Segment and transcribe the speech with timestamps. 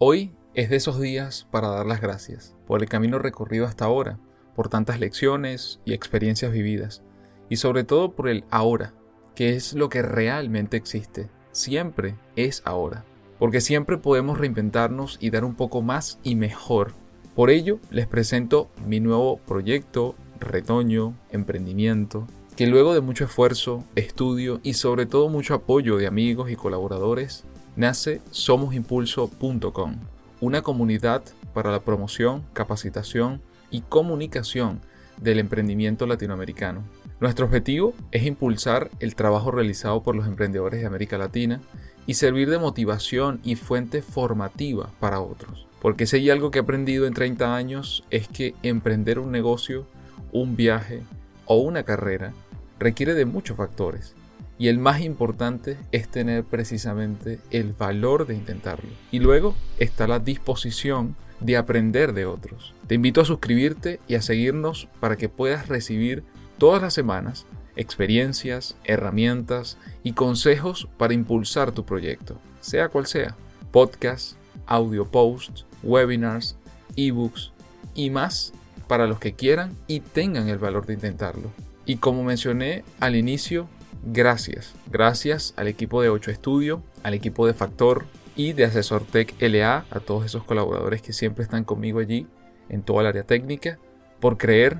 [0.00, 4.20] Hoy es de esos días para dar las gracias por el camino recorrido hasta ahora,
[4.54, 7.02] por tantas lecciones y experiencias vividas,
[7.48, 8.94] y sobre todo por el ahora,
[9.34, 11.28] que es lo que realmente existe.
[11.50, 13.04] Siempre es ahora,
[13.40, 16.92] porque siempre podemos reinventarnos y dar un poco más y mejor.
[17.34, 22.24] Por ello, les presento mi nuevo proyecto, retoño, emprendimiento,
[22.54, 27.44] que luego de mucho esfuerzo, estudio y sobre todo mucho apoyo de amigos y colaboradores,
[27.78, 29.96] nace somosimpulso.com,
[30.40, 31.22] una comunidad
[31.54, 33.40] para la promoción, capacitación
[33.70, 34.80] y comunicación
[35.16, 36.82] del emprendimiento latinoamericano.
[37.20, 41.60] Nuestro objetivo es impulsar el trabajo realizado por los emprendedores de América Latina
[42.04, 45.68] y servir de motivación y fuente formativa para otros.
[45.80, 49.86] Porque si hay algo que he aprendido en 30 años es que emprender un negocio,
[50.32, 51.04] un viaje
[51.46, 52.32] o una carrera
[52.80, 54.16] requiere de muchos factores
[54.58, 58.90] y el más importante es tener precisamente el valor de intentarlo.
[59.10, 62.74] Y luego está la disposición de aprender de otros.
[62.88, 66.24] Te invito a suscribirte y a seguirnos para que puedas recibir
[66.58, 73.36] todas las semanas experiencias, herramientas y consejos para impulsar tu proyecto, sea cual sea.
[73.70, 76.56] Podcasts, audio posts, webinars,
[76.96, 77.52] ebooks
[77.94, 78.52] y más
[78.88, 81.52] para los que quieran y tengan el valor de intentarlo.
[81.86, 83.68] Y como mencioné al inicio,
[84.04, 84.74] gracias.
[84.90, 89.84] Gracias al equipo de 8 Estudio, al equipo de Factor y de Asesor Tech LA,
[89.90, 92.26] a todos esos colaboradores que siempre están conmigo allí
[92.68, 93.78] en toda el área técnica,
[94.20, 94.78] por creer,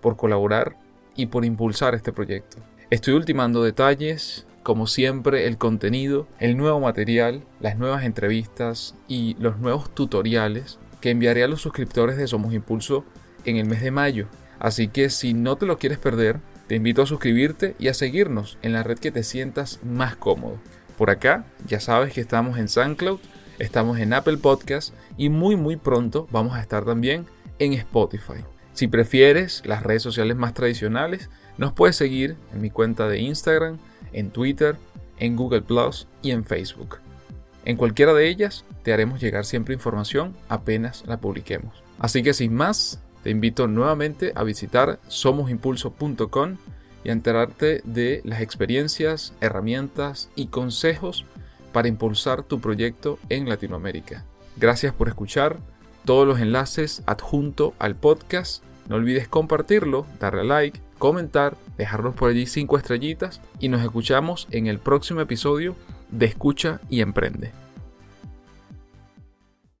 [0.00, 0.76] por colaborar
[1.16, 2.58] y por impulsar este proyecto.
[2.90, 9.58] Estoy ultimando detalles, como siempre el contenido, el nuevo material, las nuevas entrevistas y los
[9.58, 13.04] nuevos tutoriales que enviaré a los suscriptores de Somos Impulso
[13.44, 14.26] en el mes de mayo.
[14.58, 18.56] Así que si no te lo quieres perder, te invito a suscribirte y a seguirnos
[18.62, 20.60] en la red que te sientas más cómodo.
[20.96, 23.18] Por acá ya sabes que estamos en SoundCloud,
[23.58, 27.26] estamos en Apple Podcast y muy muy pronto vamos a estar también
[27.58, 28.44] en Spotify.
[28.72, 33.78] Si prefieres las redes sociales más tradicionales, nos puedes seguir en mi cuenta de Instagram,
[34.12, 34.76] en Twitter,
[35.18, 36.98] en Google Plus y en Facebook.
[37.64, 41.82] En cualquiera de ellas te haremos llegar siempre información apenas la publiquemos.
[41.98, 46.56] Así que sin más, te invito nuevamente a visitar somosimpulso.com
[47.04, 51.24] y a enterarte de las experiencias, herramientas y consejos
[51.72, 54.24] para impulsar tu proyecto en Latinoamérica.
[54.56, 55.58] Gracias por escuchar.
[56.04, 58.64] Todos los enlaces adjunto al podcast.
[58.88, 64.66] No olvides compartirlo, darle like, comentar, dejarnos por allí 5 estrellitas y nos escuchamos en
[64.66, 65.76] el próximo episodio
[66.10, 67.52] de Escucha y Emprende.